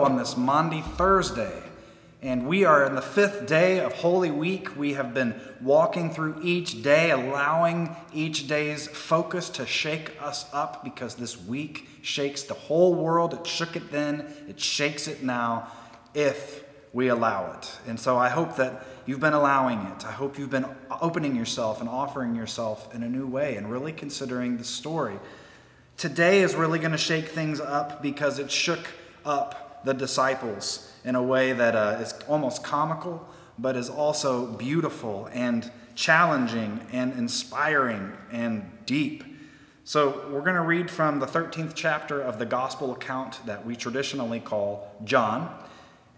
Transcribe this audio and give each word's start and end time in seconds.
On 0.00 0.16
this 0.16 0.34
Maundy 0.34 0.80
Thursday. 0.80 1.62
And 2.22 2.46
we 2.46 2.64
are 2.64 2.86
in 2.86 2.94
the 2.94 3.02
fifth 3.02 3.46
day 3.46 3.80
of 3.80 3.92
Holy 3.92 4.30
Week. 4.30 4.74
We 4.74 4.94
have 4.94 5.12
been 5.12 5.38
walking 5.60 6.10
through 6.10 6.40
each 6.42 6.82
day, 6.82 7.10
allowing 7.10 7.94
each 8.10 8.48
day's 8.48 8.88
focus 8.88 9.50
to 9.50 9.66
shake 9.66 10.12
us 10.22 10.46
up 10.54 10.82
because 10.84 11.16
this 11.16 11.38
week 11.44 11.86
shakes 12.00 12.44
the 12.44 12.54
whole 12.54 12.94
world. 12.94 13.34
It 13.34 13.46
shook 13.46 13.76
it 13.76 13.92
then, 13.92 14.32
it 14.48 14.58
shakes 14.58 15.06
it 15.06 15.22
now, 15.22 15.70
if 16.14 16.64
we 16.94 17.08
allow 17.08 17.52
it. 17.52 17.70
And 17.86 18.00
so 18.00 18.16
I 18.16 18.30
hope 18.30 18.56
that 18.56 18.82
you've 19.04 19.20
been 19.20 19.34
allowing 19.34 19.80
it. 19.80 20.06
I 20.06 20.12
hope 20.12 20.38
you've 20.38 20.48
been 20.48 20.66
opening 21.02 21.36
yourself 21.36 21.80
and 21.80 21.90
offering 21.90 22.34
yourself 22.34 22.94
in 22.94 23.02
a 23.02 23.08
new 23.08 23.26
way 23.26 23.56
and 23.56 23.70
really 23.70 23.92
considering 23.92 24.56
the 24.56 24.64
story. 24.64 25.18
Today 25.98 26.40
is 26.40 26.54
really 26.54 26.78
going 26.78 26.92
to 26.92 26.98
shake 26.98 27.28
things 27.28 27.60
up 27.60 28.02
because 28.02 28.38
it 28.38 28.50
shook 28.50 28.86
up 29.26 29.66
the 29.84 29.94
disciples 29.94 30.92
in 31.04 31.14
a 31.14 31.22
way 31.22 31.52
that 31.52 31.74
uh, 31.74 31.98
is 32.00 32.14
almost 32.28 32.62
comical, 32.62 33.26
but 33.58 33.76
is 33.76 33.88
also 33.88 34.46
beautiful 34.46 35.28
and 35.32 35.70
challenging 35.94 36.80
and 36.92 37.12
inspiring 37.14 38.12
and 38.30 38.70
deep. 38.86 39.24
So, 39.84 40.28
we're 40.30 40.42
going 40.42 40.56
to 40.56 40.62
read 40.62 40.90
from 40.90 41.18
the 41.18 41.26
13th 41.26 41.72
chapter 41.74 42.20
of 42.20 42.38
the 42.38 42.46
gospel 42.46 42.92
account 42.92 43.44
that 43.46 43.66
we 43.66 43.74
traditionally 43.74 44.38
call 44.38 44.94
John. 45.04 45.52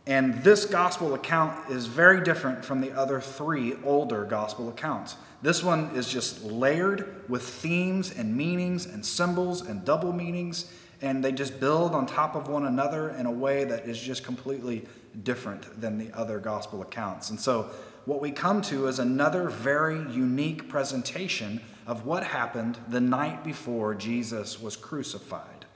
And 0.07 0.43
this 0.43 0.65
gospel 0.65 1.15
account 1.15 1.71
is 1.71 1.87
very 1.87 2.23
different 2.23 2.65
from 2.65 2.81
the 2.81 2.91
other 2.93 3.21
three 3.21 3.77
older 3.85 4.25
gospel 4.25 4.69
accounts. 4.69 5.17
This 5.43 5.63
one 5.63 5.91
is 5.95 6.09
just 6.09 6.43
layered 6.45 7.25
with 7.29 7.43
themes 7.43 8.11
and 8.11 8.37
meanings 8.37 8.85
and 8.85 9.07
symbols 9.07 9.63
and 9.63 9.85
double 9.85 10.13
meanings 10.13 10.71
and 11.03 11.23
they 11.23 11.33
just 11.33 11.59
build 11.61 11.95
on 11.95 12.07
top 12.07 12.37
of 12.37 12.49
one 12.49 12.67
another 12.67 13.11
in 13.11 13.27
a 13.27 13.31
way 13.31 13.65
that 13.65 13.87
is 13.87 14.01
just 14.01 14.23
completely 14.25 14.87
different 15.25 15.81
than 15.81 15.99
the 15.99 16.11
other 16.17 16.39
gospel 16.39 16.81
accounts. 16.81 17.31
And 17.31 17.39
so, 17.39 17.71
what 18.05 18.21
we 18.21 18.33
come 18.33 18.63
to 18.63 18.89
is 18.89 18.99
another 18.99 19.49
very 19.49 19.99
unique 20.13 20.69
presentation 20.69 21.61
of 21.87 22.05
what 22.05 22.25
happened 22.25 22.79
the 22.89 23.01
night 23.01 23.45
before 23.45 23.95
Jesus 23.95 24.61
was 24.61 24.77
crucified. 24.77 25.67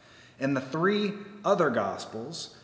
In 0.40 0.54
the 0.54 0.60
three 0.60 1.12
other 1.44 1.70
gospels, 1.70 2.56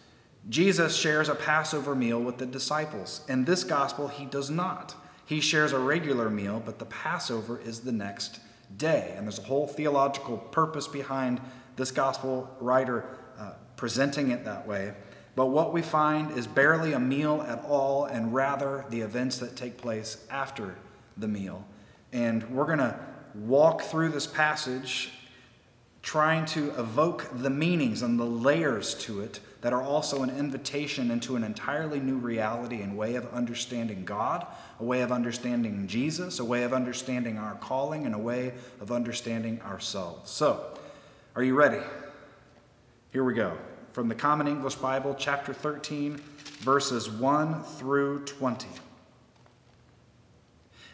Jesus 0.49 0.97
shares 0.97 1.29
a 1.29 1.37
Passover 1.37 1.95
meal 1.95 2.21
with 2.21 2.39
the 2.39 2.47
disciples. 2.47 3.21
In 3.29 3.45
this 3.45 3.63
gospel, 3.63 4.09
he 4.09 4.25
does 4.25 4.51
not. 4.51 4.97
He 5.25 5.41
shares 5.41 5.73
a 5.73 5.79
regular 5.79 6.29
meal, 6.29 6.61
but 6.65 6.81
the 6.81 6.87
Passover 6.87 7.61
is 7.61 7.81
the 7.81 7.93
next 7.93 8.41
day. 8.77 9.15
And 9.17 9.27
there's 9.27 9.39
a 9.39 9.43
whole 9.43 9.69
theological 9.69 10.39
purpose 10.39 10.89
behind 10.89 11.41
this 11.77 11.91
gospel 11.91 12.55
writer 12.61 13.05
uh, 13.39 13.53
presenting 13.77 14.31
it 14.31 14.45
that 14.45 14.67
way. 14.67 14.95
But 15.35 15.47
what 15.47 15.73
we 15.73 15.81
find 15.83 16.37
is 16.37 16.47
barely 16.47 16.93
a 16.93 17.01
meal 17.01 17.45
at 17.49 17.65
all, 17.65 18.05
and 18.05 18.35
rather 18.35 18.85
the 18.91 19.01
events 19.01 19.39
that 19.39 19.57
take 19.57 19.79
place 19.79 20.25
after 20.31 20.77
the 21.17 21.29
meal. 21.29 21.65
And 22.13 22.49
we're 22.51 22.67
going 22.67 22.79
to 22.79 22.99
walk 23.35 23.83
through 23.83 24.11
this 24.11 24.27
passage 24.27 25.11
trying 26.03 26.45
to 26.45 26.71
evoke 26.79 27.29
the 27.33 27.49
meanings 27.49 28.03
and 28.03 28.19
the 28.19 28.25
layers 28.25 28.95
to 28.95 29.21
it 29.21 29.39
that 29.61 29.73
are 29.73 29.83
also 29.83 30.25
an 30.25 30.31
invitation 30.31 31.13
into 31.13 31.37
an 31.37 31.45
entirely 31.45 32.01
new 32.01 32.17
reality 32.17 32.83
and 32.83 32.99
way 32.99 33.15
of 33.15 33.33
understanding 33.33 34.05
God, 34.05 34.45
a 34.81 34.85
way 34.85 35.03
of 35.03 35.13
understanding 35.13 35.87
Jesus, 35.87 36.41
a 36.41 36.45
way 36.45 36.65
of 36.65 36.73
understanding 36.73 37.39
our 37.39 37.55
calling, 37.55 38.05
and 38.05 38.15
a 38.15 38.19
way 38.19 38.53
of 38.81 38.91
understanding 38.91 39.61
ourselves. 39.63 40.29
So, 40.29 40.77
are 41.35 41.43
you 41.43 41.55
ready? 41.55 41.81
Here 43.11 43.25
we 43.25 43.33
go. 43.33 43.57
From 43.93 44.09
the 44.09 44.15
Common 44.15 44.47
English 44.47 44.75
Bible, 44.75 45.17
chapter 45.19 45.55
13, 45.55 46.17
verses 46.61 47.11
1 47.11 47.63
through 47.63 48.25
20. 48.27 48.69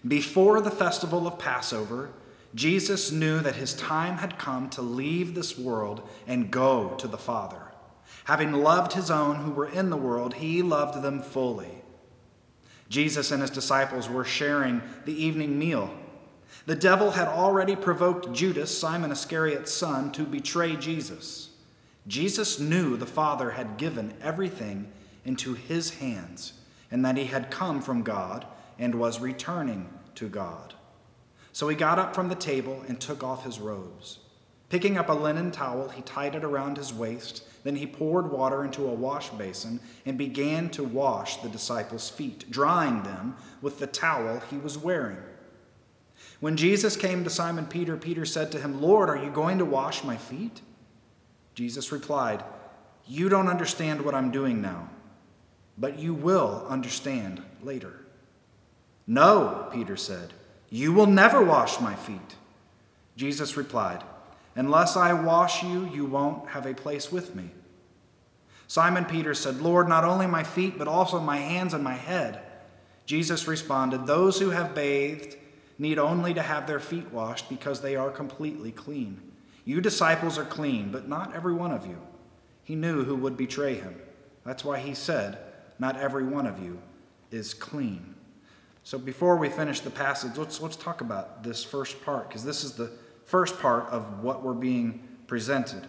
Before 0.07 0.61
the 0.61 0.71
festival 0.71 1.27
of 1.27 1.41
Passover, 1.41 2.11
Jesus 2.55 3.11
knew 3.11 3.41
that 3.41 3.57
his 3.57 3.75
time 3.75 4.19
had 4.19 4.39
come 4.39 4.71
to 4.71 4.83
leave 4.83 5.35
this 5.35 5.59
world 5.59 6.09
and 6.29 6.53
go 6.53 6.91
to 6.99 7.09
the 7.09 7.19
Father. 7.19 7.63
Having 8.25 8.53
loved 8.53 8.93
his 8.93 9.11
own 9.11 9.37
who 9.37 9.51
were 9.51 9.69
in 9.69 9.91
the 9.91 9.97
world, 9.97 10.35
he 10.35 10.63
loved 10.63 11.03
them 11.03 11.21
fully. 11.21 11.83
Jesus 12.89 13.33
and 13.33 13.43
his 13.43 13.51
disciples 13.51 14.09
were 14.09 14.25
sharing 14.25 14.83
the 15.05 15.25
evening 15.25 15.59
meal. 15.59 15.93
The 16.69 16.77
devil 16.77 17.13
had 17.13 17.29
already 17.29 17.75
provoked 17.75 18.35
Judas, 18.35 18.79
Simon 18.79 19.11
Iscariot's 19.11 19.73
son, 19.73 20.13
to 20.13 20.25
betray 20.25 20.77
Jesus. 20.77 21.49
Jesus 22.07 22.61
knew 22.61 22.99
the 22.99 23.07
Father 23.07 23.53
had 23.53 23.79
given 23.79 24.13
everything 24.21 24.93
into 25.25 25.55
his 25.55 25.95
hands 25.95 26.53
and 26.91 27.03
that 27.07 27.17
he 27.17 27.25
had 27.25 27.51
come 27.51 27.81
from 27.81 28.03
God 28.03 28.47
and 28.79 28.95
was 28.97 29.19
returning 29.19 29.89
to 30.17 30.29
God. 30.29 30.75
So 31.53 31.69
he 31.69 31.75
got 31.75 31.99
up 31.99 32.15
from 32.15 32.29
the 32.29 32.35
table 32.35 32.85
and 32.87 33.01
took 33.01 33.25
off 33.25 33.47
his 33.47 33.59
robes. 33.59 34.19
Picking 34.69 34.99
up 34.99 35.09
a 35.09 35.15
linen 35.15 35.51
towel, 35.51 35.89
he 35.89 36.03
tied 36.03 36.35
it 36.35 36.45
around 36.45 36.77
his 36.77 36.93
waist. 36.93 37.45
Then 37.65 37.77
he 37.77 37.87
poured 37.87 38.31
water 38.31 38.63
into 38.63 38.87
a 38.87 38.93
wash 38.93 39.31
basin 39.31 39.81
and 40.05 40.19
began 40.19 40.69
to 40.73 40.85
wash 40.85 41.39
the 41.39 41.49
disciples' 41.49 42.11
feet, 42.11 42.51
drying 42.51 43.05
them 43.05 43.37
with 43.63 43.79
the 43.79 43.87
towel 43.87 44.43
he 44.51 44.59
was 44.59 44.77
wearing. 44.77 45.17
When 46.41 46.57
Jesus 46.57 46.97
came 46.97 47.25
to 47.25 47.31
Simon 47.31 47.67
Peter, 47.67 47.97
Peter 47.97 48.25
said 48.25 48.53
to 48.53 48.61
him, 48.61 48.81
Lord, 48.81 49.09
are 49.09 49.23
you 49.23 49.31
going 49.31 49.59
to 49.59 49.65
wash 49.65 50.05
my 50.05 50.17
feet? 50.17 50.61
Jesus 51.55 51.91
replied, 51.91 52.45
You 53.07 53.29
don't 53.29 53.49
understand 53.49 54.03
what 54.03 54.15
I'm 54.15 54.31
doing 54.31 54.63
now, 54.63 54.89
but 55.77 55.99
you 55.99 56.15
will 56.15 56.65
understand 56.69 57.43
later. 57.63 58.05
No, 59.07 59.69
Peter 59.73 59.97
said, 59.97 60.33
You 60.71 60.93
will 60.93 61.07
never 61.07 61.43
wash 61.43 61.81
my 61.81 61.95
feet. 61.95 62.37
Jesus 63.17 63.57
replied, 63.57 64.05
Unless 64.55 64.97
I 64.97 65.13
wash 65.13 65.63
you, 65.63 65.89
you 65.93 66.05
won't 66.05 66.51
have 66.51 66.67
a 66.67 66.75
place 66.75 67.11
with 67.11 67.35
me. 67.35 67.51
Simon 68.69 69.07
Peter 69.07 69.35
said, 69.35 69.63
Lord, 69.63 69.89
not 69.89 70.05
only 70.05 70.27
my 70.27 70.45
feet, 70.45 70.79
but 70.79 70.87
also 70.87 71.19
my 71.19 71.39
hands 71.39 71.75
and 71.75 71.83
my 71.83 71.95
head. 71.95 72.41
Jesus 73.07 73.49
responded, 73.49 74.07
Those 74.07 74.39
who 74.39 74.51
have 74.51 74.75
bathed, 74.75 75.37
need 75.79 75.99
only 75.99 76.35
to 76.35 76.43
have 76.43 76.67
their 76.67 76.81
feet 76.81 77.11
washed 77.13 77.49
because 77.49 77.81
they 77.81 77.97
are 77.97 78.11
completely 78.11 78.73
clean. 78.73 79.21
You 79.65 79.81
disciples 79.81 80.39
are 80.39 80.45
clean, 80.45 80.91
but 80.91 81.09
not 81.09 81.35
every 81.35 81.55
one 81.55 81.73
of 81.73 81.87
you. 81.87 81.99
He 82.65 82.75
knew 82.75 83.05
who 83.05 83.17
would 83.17 83.37
betray 83.37 83.75
him. 83.75 84.01
That's 84.45 84.65
why 84.65 84.79
he 84.79 84.95
said, 84.95 85.39
Not 85.79 85.97
every 85.99 86.25
one 86.25 86.47
of 86.47 86.63
you 86.63 86.81
is 87.31 87.55
clean. 87.55 88.15
So 88.83 88.99
before 88.99 89.37
we 89.37 89.51
finish 89.51 89.81
the 89.81 89.91
passage, 89.91 90.37
let's, 90.37 90.61
let's 90.61 90.77
talk 90.77 91.01
about 91.01 91.43
this 91.43 91.63
first 91.63 92.03
part, 92.03 92.29
because 92.29 92.45
this 92.45 92.65
is 92.65 92.73
the 92.73 92.91
first 93.27 93.59
part 93.59 93.87
of 93.91 94.23
what 94.23 94.43
we're 94.43 94.55
being 94.55 95.07
presented. 95.27 95.87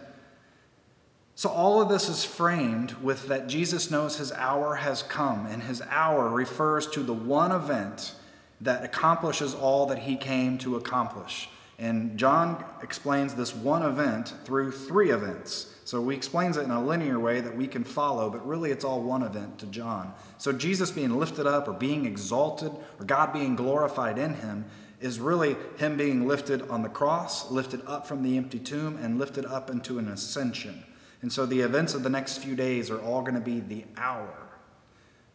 So, 1.34 1.48
all 1.48 1.80
of 1.80 1.88
this 1.88 2.10
is 2.10 2.22
framed 2.22 2.92
with 3.02 3.28
that 3.28 3.48
Jesus 3.48 3.90
knows 3.90 4.18
his 4.18 4.30
hour 4.32 4.74
has 4.74 5.02
come, 5.02 5.46
and 5.46 5.62
his 5.62 5.80
hour 5.88 6.28
refers 6.28 6.86
to 6.88 7.02
the 7.02 7.14
one 7.14 7.50
event 7.50 8.14
that 8.60 8.84
accomplishes 8.84 9.54
all 9.54 9.86
that 9.86 10.00
he 10.00 10.16
came 10.16 10.58
to 10.58 10.76
accomplish. 10.76 11.48
And 11.78 12.18
John 12.18 12.62
explains 12.82 13.34
this 13.34 13.54
one 13.54 13.82
event 13.82 14.34
through 14.44 14.70
three 14.72 15.10
events. 15.10 15.74
So 15.86 16.06
he 16.10 16.16
explains 16.16 16.58
it 16.58 16.64
in 16.64 16.70
a 16.70 16.84
linear 16.84 17.18
way 17.18 17.40
that 17.40 17.56
we 17.56 17.66
can 17.66 17.84
follow, 17.84 18.28
but 18.28 18.46
really 18.46 18.70
it's 18.70 18.84
all 18.84 19.02
one 19.02 19.22
event 19.22 19.58
to 19.60 19.66
John. 19.66 20.12
So 20.36 20.52
Jesus 20.52 20.90
being 20.90 21.18
lifted 21.18 21.46
up 21.46 21.68
or 21.68 21.72
being 21.72 22.04
exalted 22.04 22.70
or 22.98 23.06
God 23.06 23.32
being 23.32 23.56
glorified 23.56 24.18
in 24.18 24.34
him 24.34 24.66
is 25.00 25.18
really 25.18 25.56
him 25.78 25.96
being 25.96 26.28
lifted 26.28 26.68
on 26.68 26.82
the 26.82 26.88
cross, 26.90 27.50
lifted 27.50 27.80
up 27.86 28.06
from 28.06 28.22
the 28.22 28.36
empty 28.36 28.58
tomb, 28.58 28.98
and 29.00 29.18
lifted 29.18 29.46
up 29.46 29.70
into 29.70 29.98
an 29.98 30.08
ascension. 30.08 30.84
And 31.22 31.32
so 31.32 31.46
the 31.46 31.60
events 31.60 31.94
of 31.94 32.02
the 32.02 32.10
next 32.10 32.38
few 32.38 32.54
days 32.54 32.90
are 32.90 33.00
all 33.00 33.22
going 33.22 33.34
to 33.34 33.40
be 33.40 33.60
the 33.60 33.84
hour. 33.96 34.36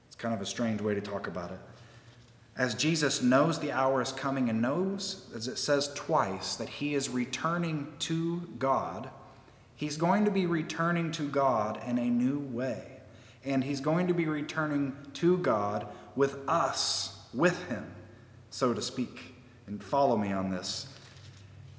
It's 0.08 0.16
kind 0.16 0.36
of 0.36 0.42
a 0.42 0.46
strange 0.46 0.80
way 0.80 0.94
to 0.94 1.02
talk 1.02 1.26
about 1.26 1.52
it 1.52 1.60
as 2.58 2.74
Jesus 2.74 3.22
knows 3.22 3.60
the 3.60 3.72
hour 3.72 4.02
is 4.02 4.14
coming 4.14 4.50
and 4.50 4.62
knows, 4.62 5.26
as 5.36 5.48
it 5.48 5.58
says 5.58 5.92
twice, 5.94 6.56
that 6.56 6.70
he 6.70 6.96
is 6.96 7.10
returning 7.10 7.92
to 8.00 8.48
God, 8.58 9.10
he's 9.76 9.98
going 9.98 10.24
to 10.24 10.32
be 10.32 10.46
returning 10.46 11.12
to 11.14 11.28
God 11.28 11.82
in 11.86 11.98
a 11.98 12.10
new 12.10 12.40
way. 12.40 12.84
And 13.44 13.64
he's 13.64 13.82
going 13.82 14.08
to 14.08 14.14
be 14.14 14.26
returning 14.26 14.96
to 15.16 15.38
God 15.40 15.88
with 16.16 16.38
us, 16.48 17.20
with 17.34 17.62
him, 17.68 17.86
so 18.50 18.74
to 18.74 18.82
speak. 18.82 19.36
And 19.68 19.84
follow 19.84 20.16
me 20.16 20.32
on 20.32 20.50
this. 20.50 20.88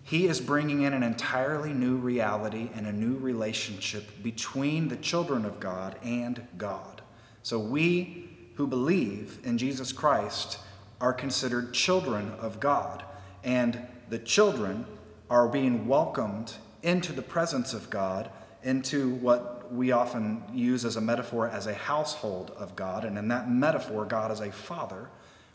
He 0.03 0.27
is 0.27 0.41
bringing 0.41 0.83
in 0.83 0.93
an 0.93 1.03
entirely 1.03 1.73
new 1.73 1.97
reality 1.97 2.71
and 2.75 2.87
a 2.87 2.93
new 2.93 3.17
relationship 3.17 4.23
between 4.23 4.89
the 4.89 4.97
children 4.97 5.45
of 5.45 5.59
God 5.59 5.97
and 6.05 6.47
God. 6.59 7.01
So 7.43 7.59
we 7.59 8.29
who 8.55 8.67
believe 8.67 9.39
in 9.43 9.59
Jesus 9.59 9.93
Christ 9.93 10.59
are 11.01 11.13
considered 11.13 11.75
children 11.75 12.33
of 12.41 12.61
God, 12.61 13.05
and 13.45 13.81
the 14.09 14.19
children 14.19 14.87
are 15.29 15.49
being 15.49 15.87
welcomed 15.87 16.55
into 16.83 17.13
the 17.13 17.23
presence 17.23 17.75
of 17.75 17.91
God 17.91 18.31
into 18.63 19.15
what 19.17 19.73
we 19.73 19.93
often 19.93 20.43
use 20.53 20.85
as 20.85 20.97
a 20.97 21.01
metaphor 21.01 21.49
as 21.49 21.67
a 21.67 21.75
household 21.75 22.53
of 22.57 22.75
God. 22.77 23.05
And 23.05 23.17
in 23.17 23.29
that 23.29 23.51
metaphor, 23.51 24.05
God 24.05 24.31
is 24.31 24.41
a 24.41 24.51
father. 24.53 25.09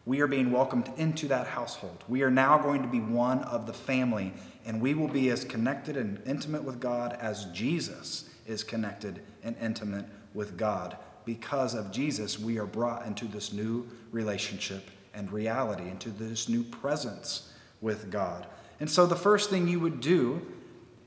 We 0.06 0.22
are 0.22 0.28
being 0.28 0.52
welcomed 0.52 0.90
into 0.98 1.28
that 1.28 1.48
household. 1.48 2.04
We 2.08 2.24
are 2.24 2.32
now 2.32 2.58
going 2.58 2.82
to 2.82 2.88
be 2.88 3.00
one 3.00 3.40
of 3.44 3.68
the 3.68 3.74
family, 3.74 4.34
and 4.66 4.82
we 4.82 4.94
will 4.94 5.08
be 5.08 5.30
as 5.30 5.44
connected 5.44 5.98
and 5.98 6.22
intimate 6.26 6.64
with 6.64 6.80
God 6.80 7.18
as 7.22 7.46
Jesus 7.46 8.30
is 8.48 8.64
connected 8.64 9.22
and 9.44 9.56
intimate 9.62 10.06
with 10.34 10.58
God. 10.58 10.98
Because 11.24 11.76
of 11.76 11.92
Jesus, 11.92 12.40
we 12.40 12.58
are 12.58 12.66
brought 12.66 13.06
into 13.06 13.26
this 13.26 13.54
new 13.54 13.88
relationship 14.12 14.90
and 15.14 15.32
reality, 15.32 15.90
into 15.90 16.10
this 16.10 16.48
new 16.48 16.64
presence 16.64 17.52
with 17.82 18.10
God. 18.12 18.48
And 18.80 18.90
so, 18.90 19.06
the 19.06 19.16
first 19.16 19.50
thing 19.50 19.68
you 19.68 19.80
would 19.80 20.00
do 20.00 20.42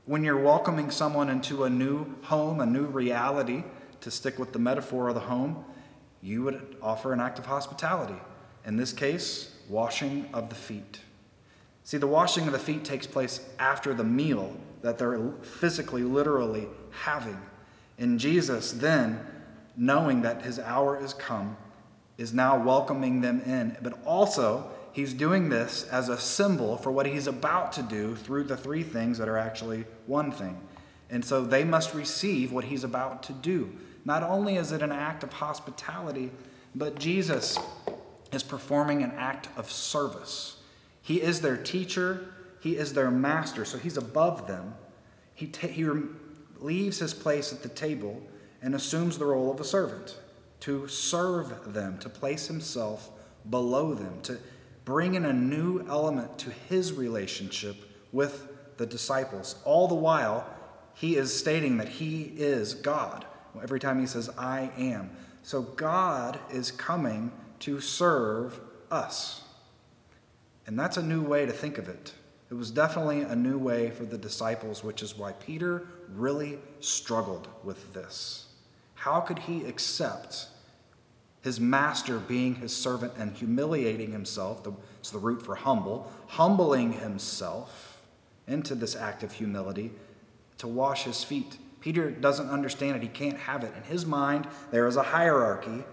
when 0.05 0.23
you're 0.23 0.39
welcoming 0.39 0.91
someone 0.91 1.29
into 1.29 1.63
a 1.63 1.69
new 1.69 2.05
home, 2.21 2.59
a 2.59 2.65
new 2.65 2.85
reality, 2.85 3.63
to 4.01 4.11
stick 4.11 4.37
with 4.37 4.53
the 4.53 4.59
metaphor 4.59 5.09
of 5.09 5.15
the 5.15 5.21
home, 5.21 5.65
you 6.21 6.43
would 6.43 6.77
offer 6.81 7.11
an 7.11 7.19
act 7.19 7.39
of 7.39 7.45
hospitality. 7.45 8.19
In 8.65 8.77
this 8.77 8.93
case, 8.93 9.55
washing 9.67 10.29
of 10.33 10.49
the 10.49 10.55
feet. 10.55 10.99
See, 11.83 11.97
the 11.97 12.07
washing 12.07 12.45
of 12.47 12.53
the 12.53 12.59
feet 12.59 12.83
takes 12.83 13.05
place 13.07 13.47
after 13.59 13.93
the 13.93 14.03
meal 14.03 14.55
that 14.81 14.97
they're 14.97 15.31
physically, 15.41 16.03
literally 16.03 16.67
having. 16.91 17.39
And 17.97 18.19
Jesus, 18.19 18.71
then, 18.71 19.19
knowing 19.75 20.21
that 20.21 20.43
his 20.43 20.59
hour 20.59 21.03
is 21.03 21.13
come, 21.13 21.57
is 22.17 22.33
now 22.33 22.61
welcoming 22.61 23.21
them 23.21 23.41
in, 23.41 23.77
but 23.81 23.99
also 24.05 24.69
he's 24.93 25.13
doing 25.13 25.49
this 25.49 25.83
as 25.91 26.09
a 26.09 26.17
symbol 26.17 26.77
for 26.77 26.91
what 26.91 27.05
he's 27.05 27.27
about 27.27 27.73
to 27.73 27.81
do 27.81 28.15
through 28.15 28.43
the 28.43 28.57
three 28.57 28.83
things 28.83 29.17
that 29.17 29.27
are 29.27 29.37
actually 29.37 29.85
one 30.07 30.31
thing. 30.31 30.57
And 31.09 31.23
so 31.23 31.43
they 31.43 31.63
must 31.63 31.93
receive 31.93 32.51
what 32.51 32.65
he's 32.65 32.83
about 32.83 33.23
to 33.23 33.33
do. 33.33 33.71
Not 34.05 34.23
only 34.23 34.55
is 34.55 34.71
it 34.71 34.81
an 34.81 34.91
act 34.91 35.23
of 35.23 35.33
hospitality, 35.33 36.31
but 36.73 36.97
Jesus 36.97 37.57
is 38.31 38.43
performing 38.43 39.03
an 39.03 39.11
act 39.11 39.49
of 39.57 39.71
service. 39.71 40.57
He 41.01 41.21
is 41.21 41.41
their 41.41 41.57
teacher, 41.57 42.33
he 42.59 42.77
is 42.77 42.93
their 42.93 43.11
master, 43.11 43.65
so 43.65 43.77
he's 43.77 43.97
above 43.97 44.47
them. 44.47 44.73
He, 45.33 45.47
ta- 45.47 45.67
he 45.67 45.85
leaves 46.57 46.99
his 46.99 47.13
place 47.13 47.51
at 47.51 47.61
the 47.61 47.69
table 47.69 48.21
and 48.61 48.73
assumes 48.73 49.17
the 49.17 49.25
role 49.25 49.51
of 49.51 49.59
a 49.59 49.63
servant 49.63 50.17
to 50.61 50.87
serve 50.87 51.73
them, 51.73 51.97
to 51.99 52.09
place 52.09 52.47
himself 52.47 53.09
below 53.49 53.93
them, 53.93 54.21
to 54.23 54.39
bring 54.83 55.15
in 55.15 55.25
a 55.25 55.33
new 55.33 55.85
element 55.87 56.37
to 56.39 56.49
his 56.49 56.93
relationship 56.93 57.75
with 58.11 58.47
the 58.77 58.85
disciples. 58.85 59.55
All 59.65 59.87
the 59.87 59.95
while, 59.95 60.47
he 60.93 61.17
is 61.17 61.37
stating 61.37 61.77
that 61.77 61.89
he 61.89 62.33
is 62.35 62.73
God. 62.73 63.25
Every 63.61 63.79
time 63.79 63.99
he 63.99 64.07
says, 64.07 64.29
I 64.37 64.71
am. 64.77 65.11
So 65.43 65.61
God 65.61 66.39
is 66.51 66.71
coming 66.71 67.31
to 67.59 67.79
serve 67.79 68.59
us. 68.91 69.43
And 70.67 70.79
that's 70.79 70.97
a 70.97 71.03
new 71.03 71.21
way 71.21 71.45
to 71.45 71.51
think 71.51 71.77
of 71.77 71.87
it. 71.87 72.13
It 72.49 72.53
was 72.53 72.71
definitely 72.71 73.21
a 73.21 73.35
new 73.35 73.57
way 73.57 73.91
for 73.91 74.05
the 74.05 74.17
disciples, 74.17 74.83
which 74.83 75.01
is 75.01 75.17
why 75.17 75.33
Peter 75.33 75.87
really 76.13 76.59
struggled 76.79 77.47
with 77.63 77.93
this. 77.93 78.44
How 79.05 79.19
could 79.19 79.37
he 79.37 79.65
accept 79.65 80.47
his 81.43 81.59
master 81.59 82.17
being 82.17 82.55
his 82.55 82.75
servant 82.75 83.13
and 83.19 83.37
humiliating 83.37 84.11
himself, 84.11 84.67
it's 84.99 85.11
the 85.11 85.19
root 85.19 85.43
for 85.43 85.53
humble, 85.53 86.11
humbling 86.25 86.93
himself 86.93 88.01
into 88.47 88.73
this 88.73 88.95
act 88.95 89.21
of 89.21 89.31
humility 89.31 89.91
to 90.57 90.67
wash 90.67 91.03
his 91.03 91.23
feet. 91.23 91.59
Peter 91.81 92.09
doesn't 92.09 92.49
understand 92.49 92.95
it. 92.95 93.03
He 93.03 93.07
can't 93.07 93.37
have 93.37 93.63
it. 93.63 93.71
In 93.77 93.83
his 93.83 94.07
mind, 94.07 94.47
there 94.71 94.87
is 94.87 94.95
a 94.95 95.03
hierarchy, 95.03 95.83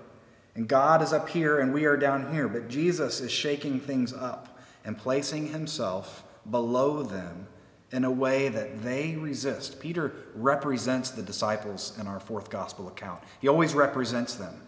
and 0.55 0.67
God 0.67 1.03
is 1.03 1.13
up 1.13 1.29
here 1.29 1.61
and 1.61 1.75
we 1.75 1.85
are 1.85 1.99
down 1.99 2.33
here. 2.33 2.49
But 2.49 2.71
Jesus 2.71 3.21
is 3.21 3.31
shaking 3.31 3.79
things 3.79 4.15
up 4.15 4.59
and 4.87 4.97
placing 4.97 5.49
himself 5.49 6.25
below 6.51 7.03
them 7.03 7.47
in 7.93 8.05
a 8.05 8.11
way 8.11 8.49
that 8.49 8.83
they 8.83 9.15
resist. 9.17 9.79
Peter 9.79 10.13
represents 10.35 11.11
the 11.11 11.23
disciples 11.23 11.97
in 12.01 12.07
our 12.07 12.19
fourth 12.19 12.51
gospel 12.51 12.89
account, 12.89 13.23
he 13.41 13.49
always 13.49 13.75
represents 13.75 14.35
them. 14.35 14.61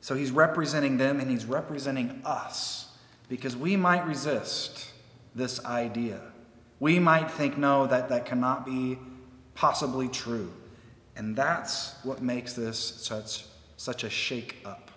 So 0.00 0.14
he's 0.14 0.30
representing 0.30 0.98
them 0.98 1.20
and 1.20 1.30
he's 1.30 1.46
representing 1.46 2.20
us 2.24 2.88
because 3.28 3.56
we 3.56 3.76
might 3.76 4.06
resist 4.06 4.92
this 5.34 5.64
idea. 5.64 6.20
We 6.78 6.98
might 6.98 7.30
think, 7.30 7.56
no, 7.56 7.86
that, 7.86 8.08
that 8.10 8.26
cannot 8.26 8.66
be 8.66 8.98
possibly 9.54 10.08
true. 10.08 10.52
And 11.16 11.34
that's 11.34 11.94
what 12.04 12.22
makes 12.22 12.52
this 12.52 12.78
such, 12.78 13.46
such 13.76 14.04
a 14.04 14.10
shake 14.10 14.56
up 14.64 14.90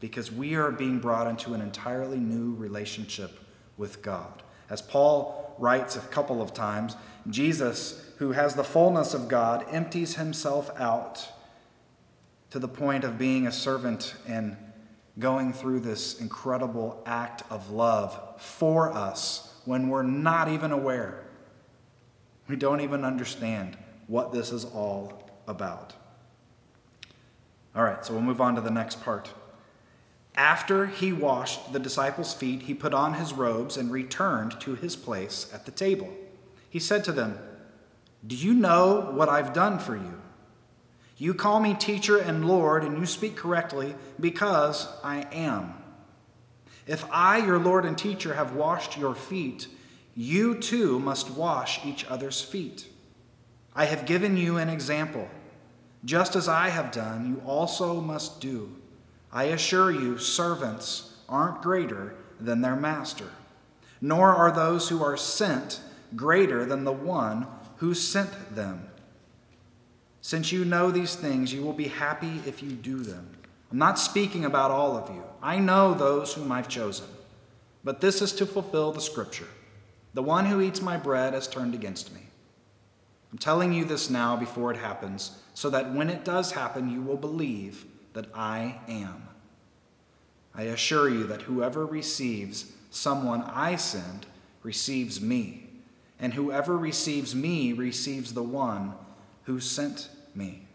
because 0.00 0.32
we 0.32 0.56
are 0.56 0.72
being 0.72 0.98
brought 0.98 1.28
into 1.28 1.54
an 1.54 1.60
entirely 1.60 2.18
new 2.18 2.54
relationship 2.56 3.38
with 3.76 4.02
God. 4.02 4.42
As 4.68 4.82
Writes 5.58 5.96
a 5.96 6.00
couple 6.00 6.42
of 6.42 6.54
times, 6.54 6.96
Jesus, 7.28 8.12
who 8.18 8.32
has 8.32 8.54
the 8.54 8.64
fullness 8.64 9.14
of 9.14 9.28
God, 9.28 9.64
empties 9.70 10.16
himself 10.16 10.70
out 10.78 11.28
to 12.50 12.58
the 12.58 12.68
point 12.68 13.04
of 13.04 13.18
being 13.18 13.46
a 13.46 13.52
servant 13.52 14.14
and 14.26 14.56
going 15.18 15.52
through 15.52 15.80
this 15.80 16.20
incredible 16.20 17.02
act 17.06 17.42
of 17.50 17.70
love 17.70 18.40
for 18.40 18.92
us 18.92 19.54
when 19.64 19.88
we're 19.88 20.02
not 20.02 20.48
even 20.48 20.72
aware. 20.72 21.24
We 22.48 22.56
don't 22.56 22.80
even 22.80 23.04
understand 23.04 23.76
what 24.06 24.32
this 24.32 24.52
is 24.52 24.64
all 24.64 25.30
about. 25.46 25.94
All 27.74 27.82
right, 27.82 28.04
so 28.04 28.12
we'll 28.12 28.22
move 28.22 28.40
on 28.40 28.54
to 28.56 28.60
the 28.60 28.70
next 28.70 29.02
part. 29.02 29.30
After 30.34 30.86
he 30.86 31.12
washed 31.12 31.72
the 31.72 31.78
disciples' 31.78 32.32
feet, 32.32 32.62
he 32.62 32.74
put 32.74 32.94
on 32.94 33.14
his 33.14 33.32
robes 33.32 33.76
and 33.76 33.92
returned 33.92 34.58
to 34.60 34.74
his 34.74 34.96
place 34.96 35.50
at 35.52 35.66
the 35.66 35.72
table. 35.72 36.10
He 36.70 36.78
said 36.78 37.04
to 37.04 37.12
them, 37.12 37.38
Do 38.26 38.34
you 38.34 38.54
know 38.54 39.10
what 39.12 39.28
I've 39.28 39.52
done 39.52 39.78
for 39.78 39.94
you? 39.94 40.20
You 41.18 41.34
call 41.34 41.60
me 41.60 41.74
teacher 41.74 42.18
and 42.18 42.48
Lord, 42.48 42.82
and 42.82 42.98
you 42.98 43.06
speak 43.06 43.36
correctly 43.36 43.94
because 44.18 44.88
I 45.04 45.26
am. 45.32 45.74
If 46.86 47.04
I, 47.12 47.38
your 47.38 47.58
Lord 47.58 47.84
and 47.84 47.96
teacher, 47.96 48.34
have 48.34 48.54
washed 48.54 48.96
your 48.96 49.14
feet, 49.14 49.68
you 50.14 50.58
too 50.58 50.98
must 50.98 51.30
wash 51.30 51.84
each 51.84 52.04
other's 52.06 52.40
feet. 52.40 52.86
I 53.74 53.84
have 53.84 54.06
given 54.06 54.36
you 54.36 54.56
an 54.56 54.68
example. 54.68 55.28
Just 56.04 56.34
as 56.34 56.48
I 56.48 56.70
have 56.70 56.90
done, 56.90 57.28
you 57.28 57.42
also 57.46 58.00
must 58.00 58.40
do. 58.40 58.76
I 59.32 59.44
assure 59.44 59.90
you, 59.90 60.18
servants 60.18 61.16
aren't 61.28 61.62
greater 61.62 62.14
than 62.38 62.60
their 62.60 62.76
master, 62.76 63.30
nor 64.00 64.28
are 64.28 64.52
those 64.52 64.88
who 64.88 65.02
are 65.02 65.16
sent 65.16 65.80
greater 66.14 66.66
than 66.66 66.84
the 66.84 66.92
one 66.92 67.46
who 67.76 67.94
sent 67.94 68.54
them. 68.54 68.88
Since 70.20 70.52
you 70.52 70.64
know 70.64 70.90
these 70.90 71.14
things, 71.14 71.52
you 71.52 71.62
will 71.62 71.72
be 71.72 71.88
happy 71.88 72.40
if 72.46 72.62
you 72.62 72.70
do 72.70 72.98
them. 72.98 73.28
I'm 73.70 73.78
not 73.78 73.98
speaking 73.98 74.44
about 74.44 74.70
all 74.70 74.96
of 74.96 75.08
you. 75.08 75.24
I 75.42 75.58
know 75.58 75.94
those 75.94 76.34
whom 76.34 76.52
I've 76.52 76.68
chosen. 76.68 77.06
But 77.82 78.00
this 78.00 78.22
is 78.22 78.32
to 78.34 78.46
fulfill 78.46 78.92
the 78.92 79.00
scripture 79.00 79.48
The 80.14 80.22
one 80.22 80.44
who 80.44 80.60
eats 80.60 80.82
my 80.82 80.98
bread 80.98 81.32
has 81.32 81.48
turned 81.48 81.74
against 81.74 82.14
me. 82.14 82.20
I'm 83.32 83.38
telling 83.38 83.72
you 83.72 83.86
this 83.86 84.10
now 84.10 84.36
before 84.36 84.70
it 84.70 84.76
happens, 84.76 85.38
so 85.54 85.70
that 85.70 85.90
when 85.92 86.10
it 86.10 86.22
does 86.22 86.52
happen, 86.52 86.90
you 86.90 87.00
will 87.00 87.16
believe 87.16 87.86
that 88.12 88.26
I 88.34 88.80
am. 88.88 89.28
I 90.54 90.64
assure 90.64 91.08
you 91.08 91.24
that 91.24 91.42
whoever 91.42 91.86
receives 91.86 92.72
someone 92.90 93.42
I 93.42 93.76
send 93.76 94.26
receives 94.62 95.20
me, 95.20 95.68
and 96.20 96.34
whoever 96.34 96.76
receives 96.76 97.34
me 97.34 97.72
receives 97.72 98.34
the 98.34 98.42
one 98.42 98.94
who 99.44 99.60
sent 99.60 100.08
me. 100.34 100.66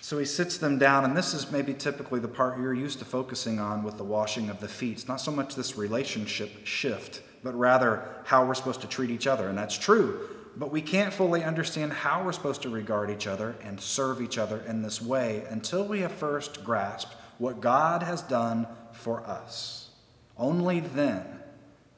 So 0.00 0.18
he 0.18 0.26
sits 0.26 0.58
them 0.58 0.78
down, 0.78 1.04
and 1.04 1.16
this 1.16 1.32
is 1.32 1.50
maybe 1.50 1.72
typically 1.72 2.20
the 2.20 2.28
part 2.28 2.58
you're 2.58 2.74
used 2.74 2.98
to 2.98 3.06
focusing 3.06 3.58
on 3.58 3.82
with 3.82 3.96
the 3.96 4.04
washing 4.04 4.50
of 4.50 4.60
the 4.60 4.68
feet. 4.68 4.98
It's 4.98 5.08
not 5.08 5.20
so 5.20 5.32
much 5.32 5.54
this 5.54 5.78
relationship 5.78 6.66
shift, 6.66 7.22
but 7.42 7.58
rather 7.58 8.06
how 8.24 8.44
we're 8.44 8.54
supposed 8.54 8.82
to 8.82 8.86
treat 8.86 9.08
each 9.08 9.26
other. 9.26 9.48
And 9.48 9.56
that's 9.56 9.78
true, 9.78 10.28
but 10.56 10.70
we 10.70 10.82
can't 10.82 11.12
fully 11.12 11.42
understand 11.42 11.92
how 11.92 12.24
we're 12.24 12.32
supposed 12.32 12.62
to 12.62 12.68
regard 12.68 13.10
each 13.10 13.26
other 13.26 13.56
and 13.62 13.80
serve 13.80 14.20
each 14.20 14.38
other 14.38 14.62
in 14.66 14.82
this 14.82 15.02
way 15.02 15.44
until 15.50 15.84
we 15.84 16.00
have 16.00 16.12
first 16.12 16.64
grasped 16.64 17.14
what 17.38 17.60
God 17.60 18.02
has 18.02 18.22
done 18.22 18.66
for 18.92 19.26
us. 19.26 19.90
Only 20.36 20.80
then, 20.80 21.40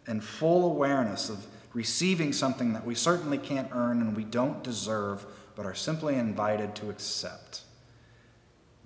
in 0.07 0.21
full 0.21 0.65
awareness 0.65 1.29
of 1.29 1.47
receiving 1.75 2.33
something 2.33 2.73
that 2.73 2.87
we 2.87 2.95
certainly 2.95 3.39
can't 3.39 3.69
earn 3.73 4.01
and 4.01 4.17
we 4.17 4.25
don't 4.25 4.63
deserve, 4.63 5.27
but 5.55 5.67
are 5.67 5.75
simply 5.75 6.15
invited 6.15 6.75
to 6.77 6.89
accept. 6.89 7.63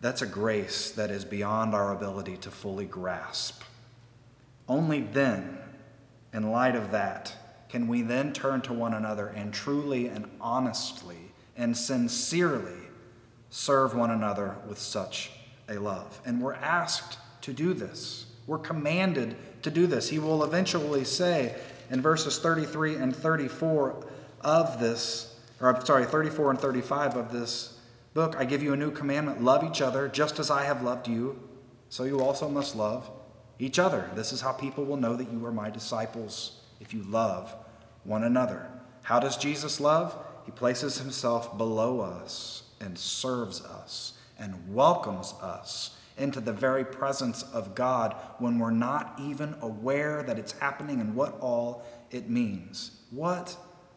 That's 0.00 0.22
a 0.22 0.26
grace 0.26 0.90
that 0.92 1.10
is 1.10 1.24
beyond 1.24 1.74
our 1.74 1.92
ability 1.92 2.38
to 2.38 2.50
fully 2.50 2.86
grasp. 2.86 3.62
Only 4.68 5.02
then, 5.02 5.58
in 6.32 6.50
light 6.50 6.74
of 6.74 6.90
that, 6.92 7.34
can 7.70 7.86
we 7.86 8.02
then 8.02 8.32
turn 8.32 8.60
to 8.62 8.72
one 8.72 8.94
another 8.94 9.28
and 9.28 9.54
truly 9.54 10.08
and 10.08 10.28
honestly 10.40 11.32
and 11.56 11.76
sincerely 11.76 12.78
serve 13.50 13.94
one 13.94 14.10
another 14.10 14.56
with 14.68 14.78
such 14.78 15.30
a 15.68 15.78
love. 15.78 16.20
And 16.24 16.42
we're 16.42 16.54
asked 16.54 17.18
to 17.42 17.52
do 17.52 17.72
this. 17.72 18.26
We're 18.46 18.58
commanded 18.58 19.36
to 19.62 19.70
do 19.70 19.86
this. 19.86 20.08
He 20.08 20.18
will 20.18 20.42
eventually 20.42 21.04
say 21.04 21.54
in 21.90 22.00
verses 22.00 22.38
33 22.38 22.96
and 22.96 23.14
34 23.14 24.04
of 24.40 24.80
this, 24.80 25.38
or 25.60 25.74
I'm 25.74 25.84
sorry, 25.84 26.06
34 26.06 26.50
and 26.50 26.58
35 26.58 27.16
of 27.16 27.32
this 27.32 27.78
book, 28.14 28.34
I 28.36 28.44
give 28.44 28.62
you 28.62 28.72
a 28.72 28.76
new 28.76 28.90
commandment 28.90 29.42
love 29.42 29.62
each 29.62 29.80
other 29.80 30.08
just 30.08 30.40
as 30.40 30.50
I 30.50 30.64
have 30.64 30.82
loved 30.82 31.06
you, 31.06 31.38
so 31.88 32.04
you 32.04 32.20
also 32.20 32.48
must 32.48 32.74
love 32.74 33.08
each 33.58 33.78
other. 33.78 34.10
This 34.14 34.32
is 34.32 34.40
how 34.40 34.52
people 34.52 34.84
will 34.84 34.96
know 34.96 35.14
that 35.14 35.30
you 35.30 35.44
are 35.46 35.52
my 35.52 35.70
disciples 35.70 36.59
if 36.80 36.92
you 36.94 37.02
love 37.02 37.54
one 38.04 38.24
another. 38.24 38.70
How 39.02 39.20
does 39.20 39.36
Jesus 39.36 39.80
love? 39.80 40.16
He 40.44 40.52
places 40.52 40.98
himself 40.98 41.56
below 41.56 42.00
us 42.00 42.64
and 42.80 42.98
serves 42.98 43.62
us 43.62 44.14
and 44.38 44.74
welcomes 44.74 45.34
us 45.42 45.96
into 46.16 46.40
the 46.40 46.52
very 46.52 46.84
presence 46.84 47.42
of 47.52 47.74
God 47.74 48.14
when 48.38 48.58
we're 48.58 48.70
not 48.70 49.18
even 49.20 49.54
aware 49.60 50.22
that 50.22 50.38
it's 50.38 50.52
happening 50.52 51.00
and 51.00 51.14
what 51.14 51.38
all 51.40 51.84
it 52.10 52.28
means. 52.28 52.92
What 53.10 53.56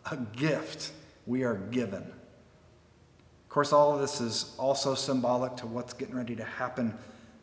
a 0.09 0.17
gift 0.17 0.91
we 1.25 1.43
are 1.43 1.55
given. 1.55 2.01
Of 2.03 3.49
course, 3.49 3.73
all 3.73 3.93
of 3.93 4.01
this 4.01 4.19
is 4.19 4.55
also 4.57 4.95
symbolic 4.95 5.55
to 5.57 5.67
what's 5.67 5.93
getting 5.93 6.15
ready 6.15 6.35
to 6.35 6.43
happen. 6.43 6.93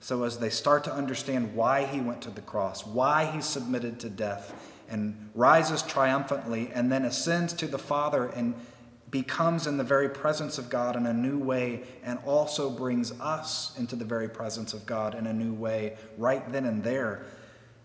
So, 0.01 0.25
as 0.25 0.39
they 0.39 0.51
start 0.51 0.85
to 0.85 0.93
understand 0.93 1.55
why 1.55 1.85
he 1.85 2.01
went 2.01 2.23
to 2.23 2.31
the 2.31 2.41
cross, 2.41 2.87
why 2.87 3.27
he 3.27 3.43
submitted 3.43 4.01
to 4.01 4.09
death, 4.09 4.53
and 4.91 5.31
rises 5.35 5.83
triumphantly, 5.83 6.71
and 6.75 6.91
then 6.91 7.05
ascends 7.05 7.53
to 7.55 7.67
the 7.67 7.79
Father 7.79 8.27
and 8.27 8.55
becomes 9.11 9.67
in 9.67 9.77
the 9.77 9.85
very 9.85 10.09
presence 10.09 10.59
of 10.59 10.69
God 10.69 10.97
in 10.97 11.07
a 11.07 11.13
new 11.13 11.39
way 11.39 11.83
and 12.05 12.19
also 12.25 12.71
brings 12.71 13.13
us 13.21 13.77
into 13.79 13.97
the 13.97 14.05
very 14.05 14.29
presence 14.29 14.73
of 14.73 14.87
God 14.87 15.15
in 15.15 15.27
a 15.27 15.33
new 15.33 15.53
way 15.53 15.97
right 16.17 16.51
then 16.53 16.65
and 16.65 16.85
there. 16.85 17.25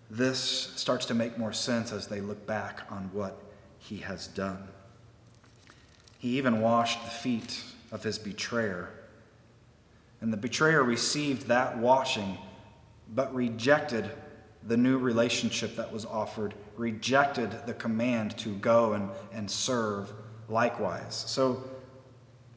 This 0.09 0.39
starts 0.75 1.05
to 1.07 1.13
make 1.13 1.37
more 1.37 1.53
sense 1.53 1.91
as 1.91 2.07
they 2.07 2.21
look 2.21 2.45
back 2.45 2.81
on 2.91 3.09
what 3.11 3.41
he 3.79 3.97
has 3.97 4.27
done. 4.27 4.67
He 6.19 6.37
even 6.37 6.61
washed 6.61 7.03
the 7.03 7.11
feet 7.11 7.63
of 7.91 8.03
his 8.03 8.19
betrayer. 8.19 8.89
And 10.21 10.31
the 10.31 10.37
betrayer 10.37 10.83
received 10.83 11.47
that 11.47 11.77
washing, 11.77 12.37
but 13.13 13.33
rejected 13.33 14.09
the 14.65 14.77
new 14.77 14.97
relationship 14.97 15.75
that 15.75 15.91
was 15.91 16.05
offered, 16.05 16.53
rejected 16.75 17.51
the 17.65 17.73
command 17.73 18.37
to 18.39 18.55
go 18.55 18.93
and, 18.93 19.09
and 19.33 19.49
serve 19.49 20.11
likewise. 20.49 21.23
So 21.27 21.63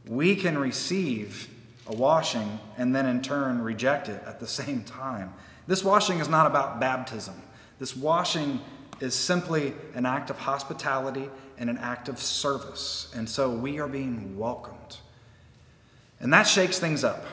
we 0.07 0.35
can 0.35 0.57
receive 0.57 1.49
a 1.87 1.95
washing 1.95 2.59
and 2.77 2.95
then 2.95 3.07
in 3.07 3.21
turn 3.23 3.63
reject 3.63 4.09
it 4.09 4.23
at 4.27 4.41
the 4.41 4.47
same 4.61 4.83
time. 4.85 5.33
This 5.67 5.85
washing 5.85 6.19
is 6.19 6.29
not 6.29 6.47
about 6.47 6.81
baptism. 6.81 7.35
This 7.79 7.95
washing 7.95 8.61
is 9.01 9.15
simply 9.15 9.75
an 9.95 10.07
act 10.07 10.31
of 10.31 10.39
hospitality 10.39 11.29
and 11.59 11.69
an 11.69 11.79
act 11.79 12.09
of 12.09 12.19
service. 12.19 13.13
And 13.15 13.29
so 13.29 13.51
we 13.51 13.79
are 13.79 13.87
being 13.87 14.37
welcomed. 14.39 14.97
And 16.21 16.33
that 16.33 16.47
shakes 16.47 16.79
things 16.79 17.05
up. 17.05 17.25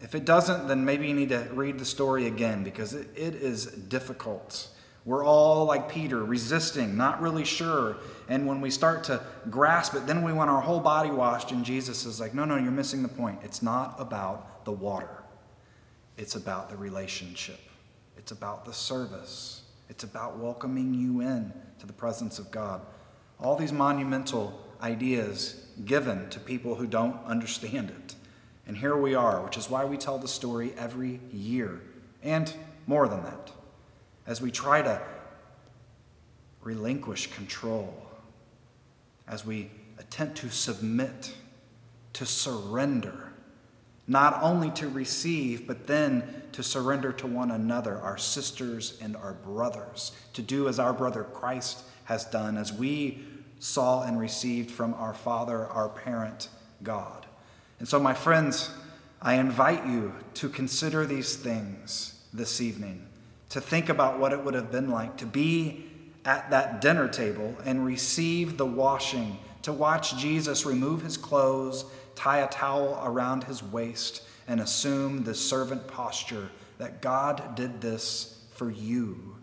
If 0.00 0.14
it 0.14 0.24
doesn't, 0.24 0.68
then 0.68 0.84
maybe 0.84 1.08
you 1.08 1.14
need 1.14 1.30
to 1.30 1.48
read 1.52 1.78
the 1.78 1.84
story 1.84 2.26
again 2.26 2.62
because 2.62 2.94
it, 2.94 3.08
it 3.16 3.34
is 3.34 3.66
difficult. 3.66 4.68
We're 5.04 5.24
all 5.24 5.64
like 5.64 5.88
Peter, 5.88 6.22
resisting, 6.22 6.96
not 6.96 7.20
really 7.22 7.44
sure. 7.44 7.96
And 8.28 8.46
when 8.46 8.60
we 8.60 8.70
start 8.70 9.04
to 9.04 9.22
grasp 9.48 9.94
it, 9.94 10.06
then 10.06 10.22
we 10.22 10.32
want 10.32 10.50
our 10.50 10.60
whole 10.60 10.80
body 10.80 11.10
washed. 11.10 11.50
And 11.50 11.64
Jesus 11.64 12.04
is 12.04 12.20
like, 12.20 12.34
no, 12.34 12.44
no, 12.44 12.56
you're 12.56 12.70
missing 12.70 13.02
the 13.02 13.08
point. 13.08 13.40
It's 13.42 13.62
not 13.62 13.96
about 13.98 14.64
the 14.64 14.72
water, 14.72 15.22
it's 16.18 16.34
about 16.34 16.68
the 16.68 16.76
relationship, 16.76 17.58
it's 18.18 18.32
about 18.32 18.66
the 18.66 18.72
service, 18.74 19.62
it's 19.88 20.04
about 20.04 20.38
welcoming 20.38 20.92
you 20.92 21.22
in 21.22 21.52
to 21.78 21.86
the 21.86 21.92
presence 21.92 22.38
of 22.38 22.50
God. 22.50 22.82
All 23.40 23.56
these 23.56 23.72
monumental 23.72 24.60
ideas 24.82 25.64
given 25.86 26.28
to 26.28 26.38
people 26.38 26.74
who 26.74 26.86
don't 26.86 27.16
understand 27.24 27.90
it. 27.90 28.14
And 28.68 28.76
here 28.76 28.96
we 28.96 29.14
are, 29.14 29.42
which 29.42 29.56
is 29.56 29.68
why 29.68 29.86
we 29.86 29.96
tell 29.96 30.18
the 30.18 30.28
story 30.28 30.74
every 30.76 31.20
year, 31.32 31.80
and 32.22 32.52
more 32.86 33.08
than 33.08 33.24
that 33.24 33.50
as 34.26 34.42
we 34.42 34.50
try 34.50 34.82
to 34.82 35.00
relinquish 36.62 37.28
control, 37.28 38.06
as 39.26 39.44
we 39.44 39.70
attempt 39.98 40.36
to 40.36 40.50
submit, 40.50 41.34
to 42.12 42.26
surrender, 42.26 43.32
not 44.06 44.38
only 44.42 44.70
to 44.72 44.88
receive, 44.88 45.66
but 45.66 45.86
then 45.86 46.42
to 46.52 46.62
surrender 46.62 47.10
to 47.12 47.26
one 47.26 47.50
another, 47.50 47.98
our 47.98 48.18
sisters 48.18 48.98
and 49.00 49.16
our 49.16 49.32
brothers, 49.32 50.12
to 50.34 50.42
do 50.42 50.68
as 50.68 50.78
our 50.78 50.92
brother 50.92 51.24
Christ 51.24 51.84
has 52.04 52.26
done, 52.26 52.58
as 52.58 52.70
we 52.70 53.24
saw 53.60 54.02
and 54.02 54.20
received 54.20 54.70
from 54.70 54.92
our 54.94 55.14
Father, 55.14 55.66
our 55.68 55.88
parent, 55.88 56.48
God. 56.82 57.27
And 57.78 57.86
so, 57.88 57.98
my 57.98 58.14
friends, 58.14 58.70
I 59.20 59.34
invite 59.34 59.86
you 59.86 60.14
to 60.34 60.48
consider 60.48 61.06
these 61.06 61.36
things 61.36 62.24
this 62.32 62.60
evening 62.60 63.06
to 63.50 63.60
think 63.60 63.88
about 63.88 64.18
what 64.18 64.32
it 64.32 64.44
would 64.44 64.54
have 64.54 64.70
been 64.70 64.90
like 64.90 65.16
to 65.16 65.26
be 65.26 65.86
at 66.24 66.50
that 66.50 66.80
dinner 66.80 67.08
table 67.08 67.56
and 67.64 67.84
receive 67.84 68.56
the 68.56 68.66
washing, 68.66 69.38
to 69.62 69.72
watch 69.72 70.16
Jesus 70.18 70.66
remove 70.66 71.02
his 71.02 71.16
clothes, 71.16 71.84
tie 72.14 72.38
a 72.38 72.48
towel 72.48 73.00
around 73.04 73.44
his 73.44 73.62
waist, 73.62 74.22
and 74.46 74.60
assume 74.60 75.24
the 75.24 75.34
servant 75.34 75.86
posture 75.88 76.50
that 76.78 77.00
God 77.00 77.54
did 77.54 77.80
this 77.80 78.44
for 78.54 78.70
you 78.70 79.36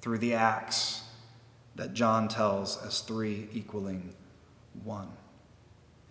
through 0.00 0.18
the 0.18 0.34
acts 0.34 1.02
that 1.76 1.94
John 1.94 2.28
tells 2.28 2.82
as 2.84 3.00
three 3.00 3.48
equaling 3.52 4.14
one. 4.82 5.08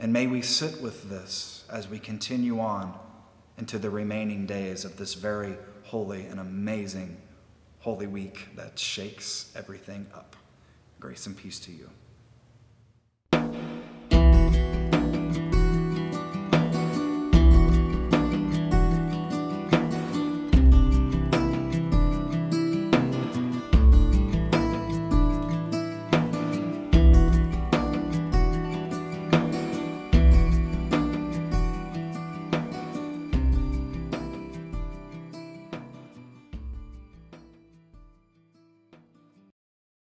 And 0.03 0.11
may 0.11 0.27
we 0.27 0.41
sit 0.41 0.81
with 0.81 1.09
this 1.09 1.63
as 1.71 1.87
we 1.87 1.97
continue 1.97 2.59
on 2.59 2.93
into 3.57 3.79
the 3.79 3.89
remaining 3.89 4.45
days 4.45 4.83
of 4.83 4.97
this 4.97 5.13
very 5.13 5.55
holy 5.83 6.25
and 6.25 6.41
amazing 6.41 7.15
Holy 7.79 8.07
Week 8.07 8.49
that 8.57 8.77
shakes 8.77 9.49
everything 9.55 10.05
up. 10.13 10.35
Grace 10.99 11.25
and 11.25 11.37
peace 11.37 11.57
to 11.61 11.71
you. 11.71 11.89